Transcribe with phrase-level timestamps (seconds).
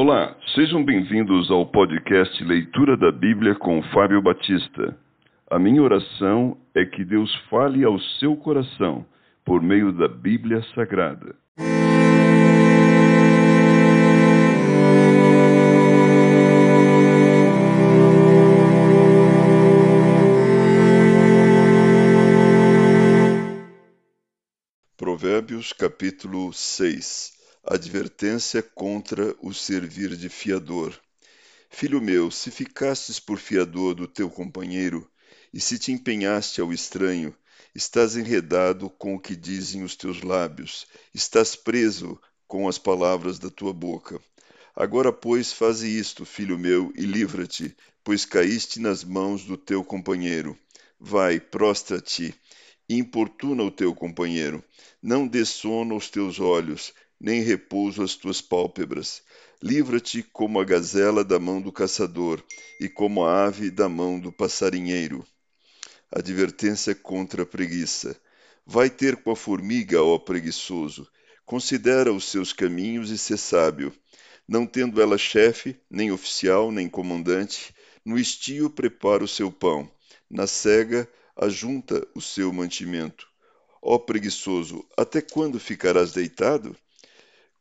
[0.00, 4.96] Olá, sejam bem-vindos ao podcast Leitura da Bíblia com Fábio Batista.
[5.50, 9.04] A minha oração é que Deus fale ao seu coração
[9.44, 11.34] por meio da Bíblia Sagrada.
[24.96, 30.98] Provérbios capítulo 6 Advertência contra o servir de fiador.
[31.68, 35.08] Filho meu, se ficastes por fiador do teu companheiro,
[35.52, 37.34] e se te empenhaste ao estranho,
[37.74, 43.50] estás enredado com o que dizem os teus lábios, estás preso com as palavras da
[43.50, 44.20] tua boca.
[44.74, 50.56] Agora, pois, faze isto, filho meu, e livra-te, pois caíste nas mãos do teu companheiro.
[50.98, 52.34] Vai, prostra-te,
[52.88, 54.64] e importuna o teu companheiro.
[55.02, 59.22] Não dê sono aos teus olhos, nem repouso às tuas pálpebras.
[59.62, 62.42] Livra-te como a gazela da mão do caçador,
[62.80, 65.26] e como a ave da mão do passarinheiro.
[66.10, 68.16] Advertência contra a preguiça.
[68.64, 71.08] Vai ter com a formiga, ó preguiçoso.
[71.44, 73.92] Considera os seus caminhos e sê sábio.
[74.46, 79.90] Não tendo ela chefe, nem oficial, nem comandante, no estio prepara o seu pão,
[80.30, 83.28] na cega ajunta o seu mantimento.
[83.82, 86.76] Ó preguiçoso, até quando ficarás deitado?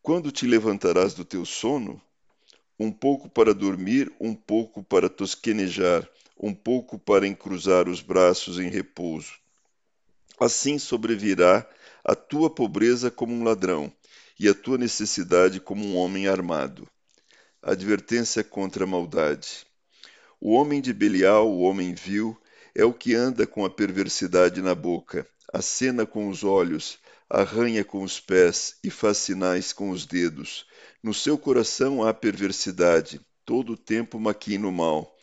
[0.07, 2.01] Quando te levantarás do teu sono?
[2.79, 6.07] Um pouco para dormir, um pouco para tosquenejar,
[6.39, 9.33] um pouco para encruzar os braços em repouso.
[10.39, 11.69] Assim sobrevirá
[12.05, 13.91] a tua pobreza como um ladrão,
[14.39, 16.87] e a tua necessidade como um homem armado.
[17.61, 19.67] Advertência contra a maldade.
[20.39, 22.41] O homem de Belial, o homem vil,
[22.73, 26.97] é o que anda com a perversidade na boca, acena com os olhos,
[27.29, 30.65] arranha com os pés e faz sinais com os dedos.
[31.03, 35.15] No seu coração há perversidade, todo o tempo maquina o mal.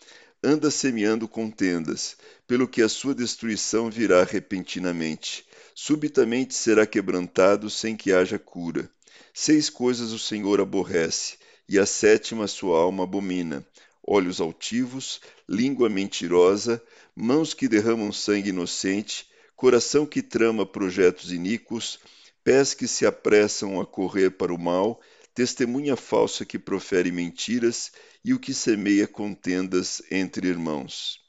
[0.42, 5.46] Anda semeando contendas, pelo que a sua destruição virá repentinamente.
[5.74, 8.90] Subitamente será quebrantado sem que haja cura.
[9.32, 11.36] Seis coisas o Senhor aborrece,
[11.68, 13.66] e a sétima sua alma abomina:
[14.06, 16.82] olhos altivos, língua mentirosa,
[17.16, 19.26] mãos que derramam sangue inocente,
[19.56, 21.98] coração que trama projetos iníquos,
[22.42, 25.00] pés que se apressam a correr para o mal,
[25.34, 27.92] testemunha falsa que profere mentiras
[28.24, 31.20] e o que semeia contendas entre irmãos.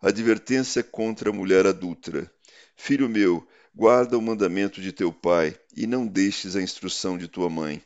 [0.00, 2.30] Advertência contra a mulher adulta.
[2.76, 7.48] Filho meu, guarda o mandamento de teu pai e não deixes a instrução de tua
[7.48, 7.82] mãe.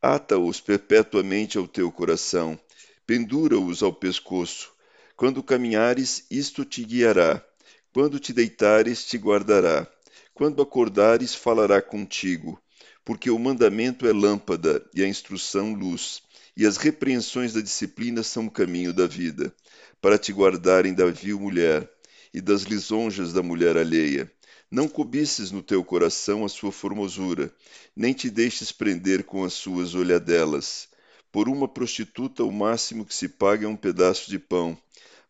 [0.00, 2.58] Ata-os perpetuamente ao teu coração,
[3.06, 4.72] pendura-os ao pescoço.
[5.16, 7.44] Quando caminhares, isto te guiará
[7.92, 9.86] quando te deitares, te guardará.
[10.32, 12.60] Quando acordares, falará contigo.
[13.04, 16.22] Porque o mandamento é lâmpada e a instrução luz,
[16.56, 19.54] e as repreensões da disciplina são o caminho da vida,
[20.00, 21.90] para te guardarem da vil mulher
[22.32, 24.30] e das lisonjas da mulher alheia.
[24.70, 27.52] Não cobices no teu coração a sua formosura,
[27.94, 30.88] nem te deixes prender com as suas olhadelas.
[31.30, 34.78] Por uma prostituta, o máximo que se paga é um pedaço de pão,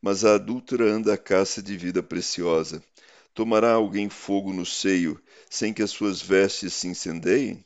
[0.03, 2.83] mas a adúltera anda à caça de vida preciosa.
[3.33, 7.65] Tomará alguém fogo no seio, sem que as suas vestes se incendeiem?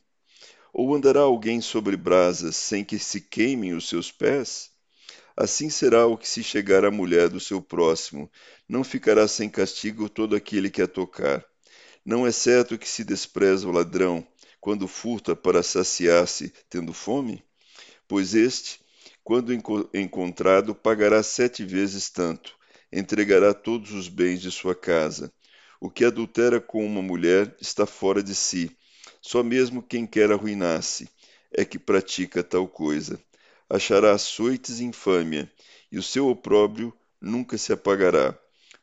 [0.71, 4.69] Ou andará alguém sobre brasas, sem que se queimem os seus pés?
[5.35, 8.31] Assim será o que se chegar à mulher do seu próximo,
[8.69, 11.43] não ficará sem castigo todo aquele que a tocar.
[12.05, 14.25] Não é certo que se despreza o ladrão,
[14.61, 17.43] quando furta para saciar-se, tendo fome?
[18.07, 18.79] Pois este,
[19.27, 19.51] quando
[19.93, 22.55] encontrado, pagará sete vezes tanto,
[22.89, 25.33] entregará todos os bens de sua casa.
[25.81, 28.71] O que adultera com uma mulher está fora de si.
[29.21, 31.09] Só mesmo quem quer arruinar-se
[31.51, 33.19] é que pratica tal coisa.
[33.69, 35.51] Achará açoites e infâmia,
[35.91, 38.33] e o seu opróbrio nunca se apagará,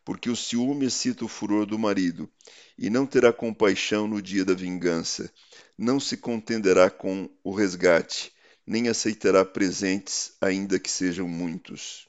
[0.04, 2.30] porque o ciúme excita o furor do marido,
[2.76, 5.32] e não terá compaixão no dia da vingança,
[5.78, 8.33] não se contenderá com o resgate,
[8.66, 12.08] nem aceitará presentes, ainda que sejam muitos.